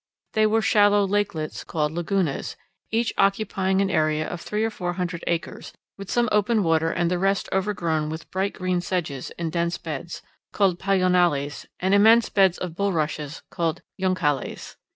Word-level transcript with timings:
They 0.33 0.47
were 0.47 0.63
shallow 0.63 1.05
lakelets, 1.05 1.63
called 1.63 1.91
lagunas, 1.91 2.55
each 2.89 3.13
occupying 3.19 3.81
an 3.81 3.91
area 3.91 4.27
of 4.27 4.41
three 4.41 4.63
or 4.63 4.71
four 4.71 4.93
hundred 4.93 5.23
acres, 5.27 5.73
with 5.95 6.09
some 6.09 6.27
open 6.31 6.63
water 6.63 6.89
and 6.91 7.11
the 7.11 7.19
rest 7.19 7.47
overgrown 7.51 8.09
with 8.09 8.31
bright 8.31 8.53
green 8.53 8.81
sedges 8.81 9.29
in 9.37 9.51
dense 9.51 9.77
beds, 9.77 10.23
called 10.53 10.79
pajonales, 10.79 11.67
and 11.79 11.93
immense 11.93 12.29
beds 12.29 12.57
of 12.57 12.75
bulrushes, 12.75 13.43
called 13.51 13.83
_juncales. 14.01 14.75